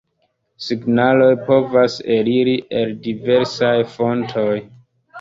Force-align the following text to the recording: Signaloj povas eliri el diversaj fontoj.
Signaloj 0.67 1.27
povas 1.51 1.99
eliri 2.17 2.57
el 2.83 2.99
diversaj 3.07 3.73
fontoj. 3.97 4.51